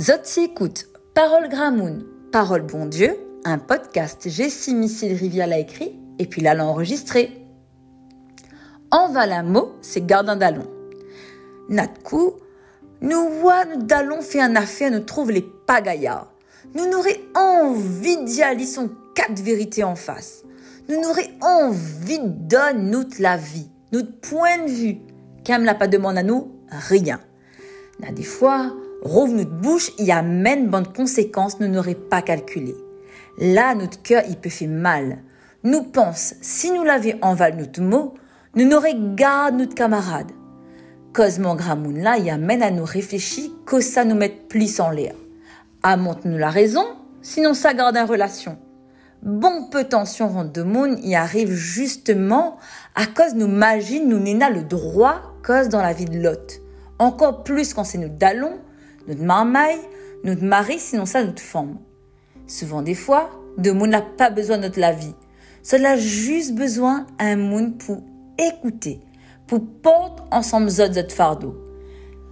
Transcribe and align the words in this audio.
Zotzi 0.00 0.42
écoute 0.42 0.86
Parole 1.12 1.48
Gramoun, 1.48 2.04
Parole 2.30 2.62
Bon 2.62 2.86
Dieu, 2.86 3.18
un 3.44 3.58
podcast 3.58 4.28
Jessie 4.28 4.72
Missile 4.72 5.12
Rivière 5.12 5.48
l'a 5.48 5.58
écrit 5.58 5.98
et 6.20 6.26
puis 6.26 6.40
l'a 6.40 6.54
enregistré. 6.64 7.44
En 8.92 9.08
mot, 9.42 9.72
c'est 9.82 10.06
gardien 10.06 10.36
d'allon. 10.36 10.70
Natkou, 11.68 12.34
nous 13.00 13.28
voit 13.40 13.64
nous 13.64 13.82
d'allons 13.82 14.22
fait 14.22 14.40
un 14.40 14.54
affaire, 14.54 14.92
nous 14.92 15.00
trouve 15.00 15.32
les 15.32 15.42
pagaillards. 15.42 16.32
Nous 16.76 16.88
n'aurions 16.88 17.18
envie 17.34 18.22
d'y 18.22 18.40
aller 18.40 18.66
son 18.66 18.90
quatre 19.16 19.42
vérités 19.42 19.82
en 19.82 19.96
face. 19.96 20.44
Nous 20.88 21.00
n'aurions 21.00 21.32
envie 21.40 22.20
de 22.20 22.28
donner 22.28 22.88
notre 22.88 23.20
la 23.20 23.36
vie, 23.36 23.68
notre 23.90 24.12
point 24.20 24.64
de 24.64 24.70
vue. 24.70 24.98
Qu'elle 25.42 25.64
l'a 25.64 25.74
pas 25.74 25.88
demandé 25.88 26.20
à 26.20 26.22
nous, 26.22 26.52
rien. 26.70 27.18
N'a 27.98 28.12
des 28.12 28.22
fois, 28.22 28.72
rouvre 29.02 29.34
notre 29.34 29.50
bouche 29.50 29.90
y 29.98 30.10
amène 30.10 30.68
bonne 30.68 30.86
conséquences 30.86 31.60
nous 31.60 31.68
n'aurait 31.68 31.94
pas 31.94 32.22
calculé. 32.22 32.74
Là, 33.38 33.74
notre 33.74 34.02
cœur, 34.02 34.22
il 34.28 34.36
peut 34.36 34.50
faire 34.50 34.68
mal. 34.68 35.18
Nous 35.64 35.82
pense, 35.84 36.34
si 36.40 36.70
nous 36.70 36.84
l'avions 36.84 37.18
enval 37.22 37.56
notre 37.56 37.80
mot, 37.80 38.14
nous 38.54 38.66
n'aurions 38.66 39.14
garde 39.14 39.56
notre 39.56 39.74
camarade. 39.74 40.32
Cause 41.12 41.38
mon 41.38 41.54
gramoun 41.54 41.98
là, 41.98 42.16
il 42.18 42.28
amène 42.30 42.62
à 42.62 42.70
nous 42.70 42.84
réfléchir 42.84 43.50
que 43.66 43.80
ça 43.80 44.04
nous 44.04 44.14
mette 44.14 44.48
plus 44.48 44.80
en 44.80 44.90
l'air. 44.90 45.14
Montre-nous 45.84 46.38
la 46.38 46.50
raison, 46.50 46.84
sinon 47.22 47.54
ça 47.54 47.74
garde 47.74 47.96
en 47.96 48.06
relation. 48.06 48.58
Bon 49.22 49.68
peu 49.70 49.84
tension 49.84 50.44
de 50.44 50.62
monde 50.62 50.98
y 51.02 51.14
arrive 51.16 51.52
justement 51.52 52.56
à 52.94 53.06
cause 53.06 53.34
nous 53.34 53.48
magie 53.48 54.00
nous 54.00 54.20
n'ena 54.20 54.50
le 54.50 54.62
droit 54.62 55.34
cause 55.44 55.68
dans 55.68 55.82
la 55.82 55.92
vie 55.92 56.04
de 56.04 56.20
l'autre. 56.20 56.54
Encore 56.98 57.42
plus 57.42 57.74
quand 57.74 57.84
c'est 57.84 57.98
notre 57.98 58.16
dallon, 58.16 58.58
notre 59.08 59.22
marmaille, 59.22 59.80
notre 60.22 60.44
mari, 60.44 60.78
sinon 60.78 61.06
ça 61.06 61.24
notre 61.24 61.42
femme. 61.42 61.78
Souvent 62.46 62.82
des 62.82 62.94
fois, 62.94 63.30
de 63.56 63.70
monde 63.72 63.90
n'a 63.90 64.02
pas 64.02 64.30
besoin 64.30 64.58
de 64.58 64.62
notre 64.62 64.78
la 64.78 64.92
vie. 64.92 65.14
Cela 65.62 65.92
a 65.92 65.96
juste 65.96 66.54
besoin 66.54 67.06
un 67.18 67.36
monde 67.36 67.78
pour 67.78 68.02
écouter, 68.38 69.00
pour 69.46 69.60
porter 69.82 70.22
ensemble 70.30 70.68
zot 70.68 71.08
fardeau. 71.08 71.56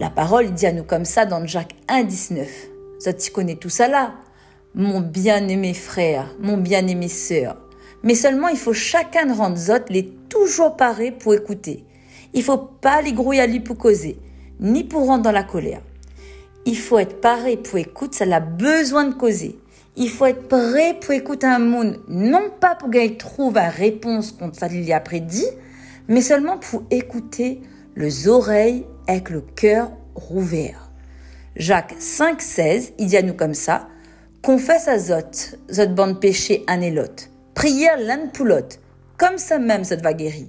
La 0.00 0.10
parole 0.10 0.52
dit 0.52 0.66
à 0.66 0.72
nous 0.72 0.84
comme 0.84 1.04
ça 1.04 1.26
dans 1.26 1.46
Jacques 1.46 1.76
1,19. 1.88 2.46
Zot 3.00 3.12
tu 3.12 3.30
connais 3.30 3.56
tout 3.56 3.68
ça 3.68 3.88
là? 3.88 4.14
Mon 4.74 5.00
bien-aimé 5.00 5.74
frère, 5.74 6.34
mon 6.40 6.56
bien-aimé 6.56 7.08
sœur. 7.08 7.58
Mais 8.02 8.14
seulement 8.14 8.48
il 8.48 8.56
faut 8.56 8.72
chacun 8.72 9.32
rendre 9.32 9.56
zot 9.56 9.84
les 9.90 10.08
toujours 10.28 10.76
paré 10.76 11.12
pour 11.12 11.34
écouter. 11.34 11.84
Il 12.32 12.42
faut 12.42 12.58
pas 12.58 13.02
les 13.02 13.12
grouiller 13.12 13.42
à 13.42 13.46
lui 13.46 13.60
pour 13.60 13.76
causer 13.76 14.18
ni 14.60 14.84
pour 14.84 15.06
rentrer 15.06 15.22
dans 15.22 15.32
la 15.32 15.42
colère. 15.42 15.82
Il 16.64 16.78
faut 16.78 16.98
être 16.98 17.20
paré 17.20 17.56
pour 17.56 17.78
écouter, 17.78 18.18
ça 18.18 18.36
a 18.36 18.40
besoin 18.40 19.04
de 19.04 19.14
causer. 19.14 19.58
Il 19.96 20.08
faut 20.08 20.26
être 20.26 20.48
prêt 20.48 20.96
pour 21.00 21.12
écouter 21.12 21.46
un 21.46 21.58
monde, 21.58 22.00
non 22.08 22.50
pas 22.60 22.74
pour 22.74 22.90
qu'il 22.90 23.16
trouve 23.16 23.58
une 23.58 23.68
réponse 23.68 24.32
contre 24.32 24.58
ça 24.58 24.68
y 24.68 24.92
a 24.92 25.00
prédit, 25.00 25.46
mais 26.08 26.22
seulement 26.22 26.58
pour 26.58 26.84
écouter 26.90 27.60
les 27.96 28.28
oreilles 28.28 28.86
avec 29.06 29.28
le 29.30 29.40
cœur 29.40 29.90
rouvert. 30.14 30.90
Jacques 31.56 31.94
5,16, 31.98 32.92
il 32.98 33.08
dit 33.08 33.16
à 33.16 33.22
nous 33.22 33.34
comme 33.34 33.54
ça, 33.54 33.88
confesse 34.40 34.88
à 34.88 34.98
Zot, 34.98 35.56
Zot 35.70 35.88
bande 35.88 36.20
péché 36.20 36.64
un 36.68 36.80
et 36.80 36.90
l'autre. 36.90 37.24
Prière 37.54 37.98
l'un 37.98 38.28
pour. 38.28 38.48
Comme 39.18 39.36
ça 39.36 39.58
même, 39.58 39.84
Zot 39.84 40.00
va 40.02 40.14
guérir. 40.14 40.46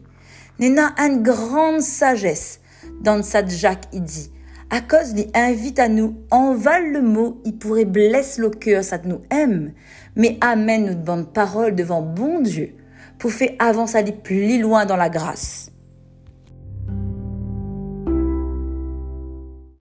Néna 0.59 0.93
une 0.97 1.21
grande 1.21 1.81
sagesse 1.81 2.61
dans 3.01 3.21
ça 3.23 3.45
Jacques, 3.45 3.85
il 3.91 4.03
dit, 4.03 4.31
à 4.69 4.81
cause 4.81 5.13
il 5.17 5.29
invite 5.33 5.79
à 5.79 5.89
nous, 5.89 6.15
envale 6.31 6.91
le 6.91 7.01
mot, 7.01 7.41
il 7.45 7.57
pourrait 7.57 7.85
blesser 7.85 8.41
le 8.41 8.49
cœur, 8.49 8.83
ça 8.83 8.99
nous 9.03 9.21
aime, 9.29 9.73
mais 10.15 10.37
amène 10.41 10.85
notre 10.85 11.03
bonne 11.03 11.25
parole 11.25 11.75
devant 11.75 12.01
bon 12.01 12.41
Dieu, 12.41 12.75
pour 13.19 13.31
faire 13.31 13.51
avancer 13.59 14.03
plus 14.23 14.61
loin 14.61 14.85
dans 14.85 14.97
la 14.97 15.09
grâce. 15.09 15.72